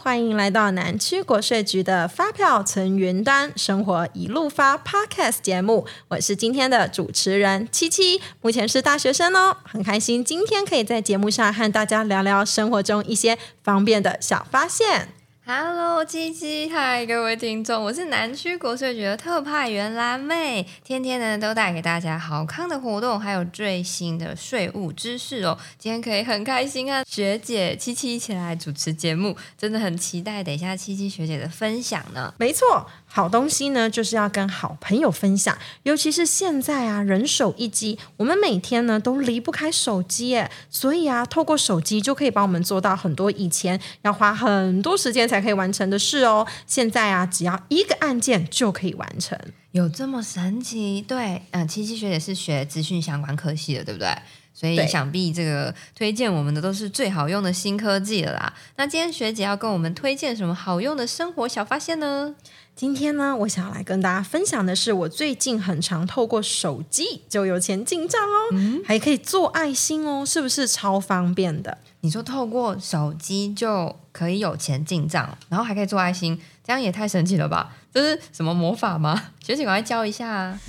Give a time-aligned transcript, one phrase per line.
[0.00, 15.17] 欢迎来到南区国税局的发票存云端生活一路发 Podcast 节目，我是今天的主持人七七，目前是大学生哦，很开心今天可以在节目上和大家聊聊生活中一些方便的小发现。
[15.50, 25.56] Hello，七七，嗨，各位听众，我是南区国税局的特派员蓝妹，天天呢都带给大家好康的活动，还有最新的税务知识哦。
[25.78, 32.34] 今天可以很开心啊，学姐七七一起来主持节目，真的很期待等一下七七学姐的分享呢。
[32.36, 32.86] 没错。
[33.10, 46.46] 好东西呢，就是要跟好朋友分享，尤其是现在啊，人手一机，我们每天呢都离不开手机耶，所以啊，透过手机就可以帮我们做到很多以前要花很多时间才可以完成的事哦。
[46.66, 49.36] 现在啊，只要一个按键就可以完成，
[49.72, 51.02] 有这么神奇？
[51.02, 54.08] 对，嗯，七七学姐是学资讯相关科系的，对不对？
[54.54, 58.52] 所以想必这个推荐我们的都是最好用的新科技了啦。
[58.74, 62.34] 那今天学姐要跟我们推荐什么好用的生活小发现呢？
[62.74, 71.78] 今天呢，我想要来跟大家分享的是，我最近很常透过手机就有钱进账哦，嗯、还可以做爱心哦，是不是超方便的？
[72.00, 77.72] 你说透过手机就可以有钱进账，然后还可以做爱心，这样也太神奇了吧？
[77.90, 79.30] 这是什么魔法吗？
[79.40, 80.60] 学姐赶快教一下啊！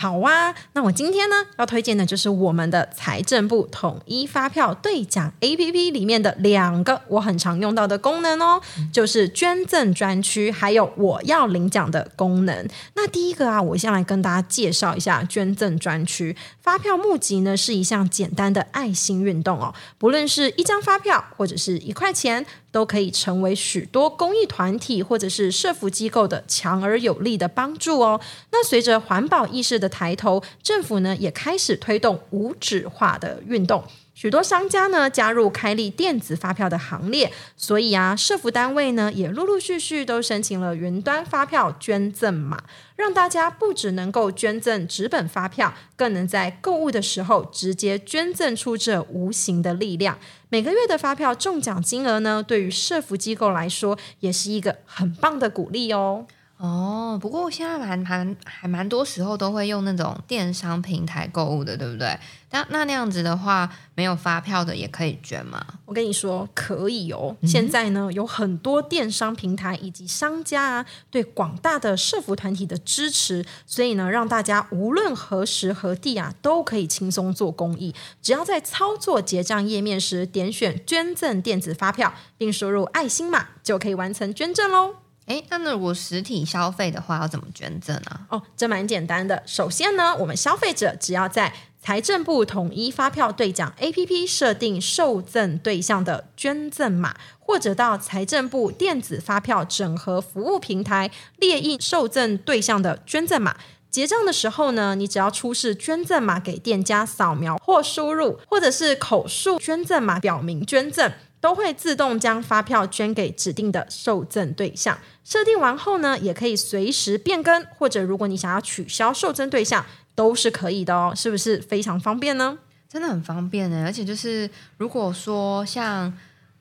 [0.00, 12.68] 好啊，那我今天呢要推荐的就是我们的财政部统一发票兑奖 APP 里面的两个我很常用到的功能哦，就是捐赠专区，还有我要领奖的功能。
[12.94, 16.36] 那第一个啊，我先来跟大家介绍一下捐赠专区。
[16.60, 22.46] 发票募集呢是一项简单的爱心运动哦，不论是一张发票或者是一块钱。
[22.70, 28.20] 都可以成为许多公益团体或者是社福机构的强而有力的帮助哦。
[28.58, 33.84] 那随着环保意识的抬头，政府呢也开始推动无纸化的运动。
[34.14, 42.60] 许多商家呢加入开立电子发票的行列，所以啊，社福单位呢也陆陆续续都申请了云端发票捐赠码，
[42.96, 50.18] 让大家不只能够捐赠纸本发票，更能在购物的时候直接捐赠出这无形的力量。
[50.48, 56.26] 每个月的发票中奖金额呢，对于社福机构来说也是一个很棒的鼓励哦。
[56.58, 62.18] 哦，不过现在蛮蛮还蛮多时候都会用那种电商平台购物的，对不对？
[62.50, 65.64] 那那那样子的话，没有发票的也可以捐吗？
[65.84, 67.36] 我跟你说可以哦。
[67.42, 77.94] 嗯、现在呢，有很多电商平台以及商家啊，对广大的社服团体的支持，所以呢，让大家无论何时何地啊，都可以轻松做公益。
[78.20, 84.96] 只要在操作结账页面时点选捐赠电子发票，并输入爱心码，就可以完成捐赠喽。
[85.28, 88.20] 诶，那如果实体消费的话，要怎么捐赠啊？
[88.30, 89.42] 哦，这蛮简单的。
[89.46, 103.56] 首先呢，我们消费者只要在财政部统一发票兑奖 APP 设定受赠对象的捐赠码，或者到财政部电子发票整合服务平台列印受赠对象的捐赠码，
[103.90, 111.12] 结账的时候呢，你只要出示捐赠码给店家扫描或输入，或者是口述捐赠码表明捐赠。
[111.40, 114.98] 都会自动将发票捐给指定的受赠对象。
[115.24, 119.84] 设定完后呢，也可以随时变更，或者如果你想要取消受赠对象，
[120.14, 121.12] 都是可以的哦。
[121.14, 122.58] 是不是非常方便呢？
[122.88, 123.84] 真的很方便呢。
[123.84, 126.12] 而且就是如果说像，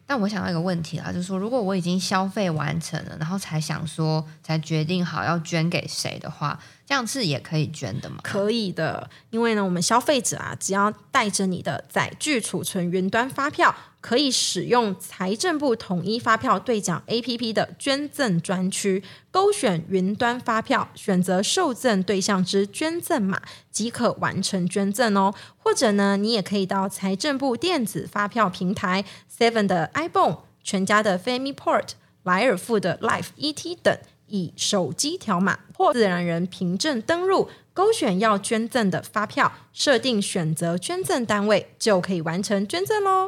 [0.07, 8.19] 但我想到一个问题啦，就是说如果我已经消费完成了，然后才想说才决定好要捐给谁的话，这样是也可以捐的吗？
[8.23, 13.75] 可以的，因为呢，我们消费者啊，只要带着你的载具储存云端发票。
[13.99, 25.33] 可以使用财政部统一发票兑奖 APP 的捐赠专区，勾选云端发票，选择受赠对象之捐赠码，即可完成捐赠哦。
[25.67, 29.03] 或者呢，你也可以到财政部电子发票平台、
[29.37, 31.89] Seven 的 ibon、全家的 FamilyPort、
[32.23, 43.27] 莱尔富的 Life ET 等，以手机条码或自然人凭证登入，勾选要捐赠的发票，设定选择捐赠单位，就可以完成捐赠喽。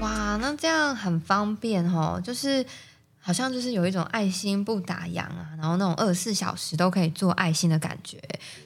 [0.00, 2.66] 哇，那这样很方便哦，就是。
[3.26, 8.16] 好像就是有一种爱心不打烊啊，然后那种二十四小时都可以做爱心的感觉，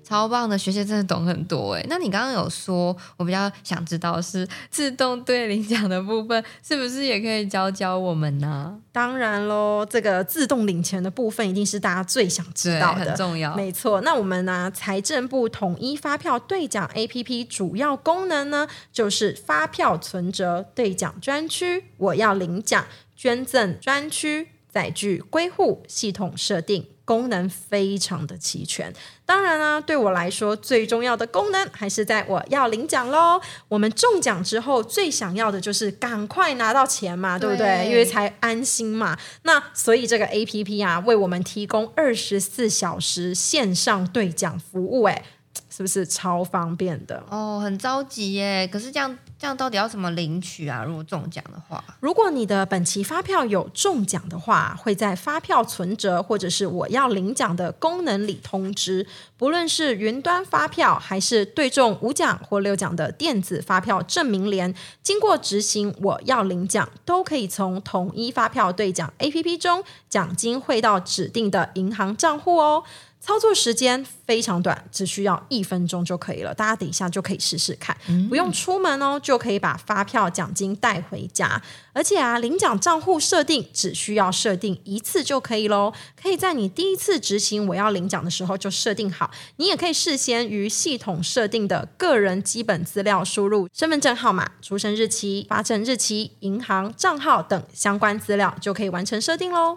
[0.04, 0.58] 超棒的！
[0.58, 1.86] 学姐真的懂很多诶。
[1.88, 8.78] 那你刚刚有说，我比较想知道是自动兑领奖的部分，是不是也可以教教我们呢？
[8.92, 13.56] 当然喽，这个自动领钱的部分一定是大家最想知道的，很重要。
[13.56, 22.84] 没错，那我们呢，财政部统一发票兑奖 APP 主要功能呢，就是发票存折兑奖专区，我要领奖。
[23.20, 28.90] 捐赠专区载具归户系统设定，功能非常的齐全。
[29.26, 33.38] 当然啊，对我来说最重要的功能还是在我要领奖喽。
[33.68, 37.84] 我们中奖之后最想要的就是赶快拿到钱嘛，对不对？
[37.84, 39.18] 对，因为才安心嘛。
[39.42, 45.22] 那所以这个 APP 啊，为我们提供二十四小时线上兑奖服务，诶。
[45.68, 47.60] 是不是超方便的哦？
[47.62, 48.68] 很着急耶！
[48.70, 50.84] 可是这样这样到底要怎么领取啊？
[50.84, 59.06] 如果中奖的话，如果你的本期发票有中奖的话，会在发票存折或者是我要领奖的功能里通知。
[59.38, 72.84] 不论是云端发票还是对中五奖或六奖的电子发票证明联，经过执行我要领奖，都可以从统一发票兑奖 APP 中奖金汇到指定的银行账户哦。
[73.20, 76.54] 操作时间非常短，只需要一分钟就可以了。
[76.54, 81.60] 大家等一下就可以试试看，嗯、不用出门哦，就可以把发票奖金带回家。
[81.92, 85.92] 而且啊，领奖账户设定只需要设定一次就可以喽。
[86.20, 89.30] 可以在你第一次执行我要领奖的时候就设定好。
[89.56, 99.76] 你也可以事先于系统设定的个人基本资料输入身份证号码、出生日期、发证日期、银行账号等相关资料，就可以完成设定喽。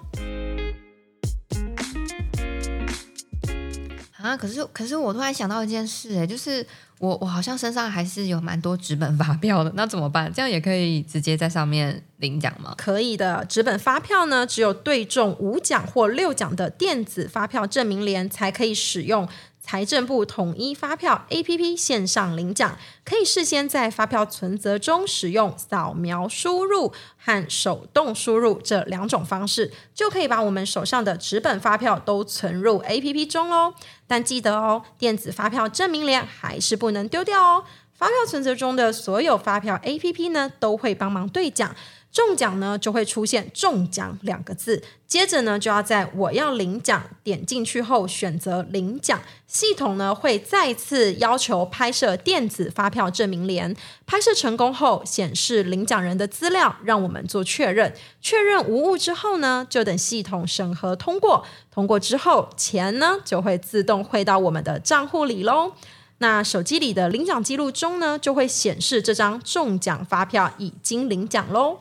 [4.23, 6.65] 啊，可是可是我突然想到一件事，哎，就是
[6.97, 10.31] 我我好像身上还是有蛮多纸本发票的，那怎么办？
[10.33, 12.73] 这样也可以直接在上面领奖吗？
[12.77, 19.27] 可以的，纸本发票呢，只有对中五奖或六奖的电子发票证明联才可以使用。
[19.65, 33.73] 财政部统一发票 APP 线上领奖，可以事先在发票存折中使用扫描输入和手动输入这两种方式，就可以把我们手上的纸本发票都存入 APP 中喽。
[34.05, 37.63] 但记得哦，电子发票证明联还是不能丢掉哦。
[37.93, 41.73] 发票存折中的所有发票 APP 呢，都会帮忙兑奖。
[42.13, 53.75] 中奖呢，就会出现“中奖”两个字，接着呢，就要在我要领奖点进去后选择领奖，系统呢会再次要求拍摄电子发票证明联，
[54.05, 65.73] 拍摄成功后显示领奖人的资料，让我们做确认，确认无误之后呢，就等系统审核通过，通过之后钱呢就会自动汇到我们的账户里喽。
[66.19, 71.79] 那手机里的领奖记录中呢，就会显示这张中奖发票已经领奖喽。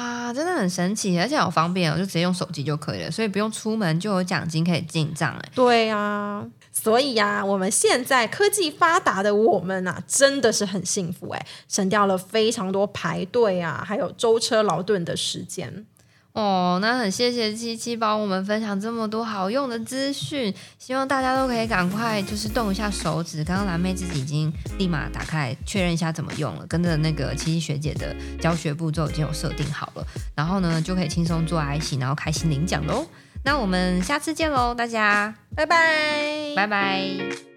[0.00, 5.50] 啊，真的很神奇，而且好方便哦，就直接用手机就可以了，所以不用出门就有奖金可以进账哎。
[5.54, 6.42] 对啊，
[6.72, 15.84] 所以呀、我们现在科技发达的我们啊，真的是很幸福哎，省掉了非常多排队啊，还有舟车劳顿的时间。
[16.32, 23.42] 哦，那很谢谢七七帮我们分享这么多好用的资讯，希望大家都可以赶快就是动一下手指。
[23.42, 30.06] 刚刚蓝妹自己已经立马打开确认一下怎么用了，跟着那个七七学姐的教学步骤已经有设定好了，
[30.36, 33.04] 然后呢就可以轻松做 IC，然后开心领奖喽。
[33.42, 37.49] 那我们下次见喽，大家拜拜，拜拜。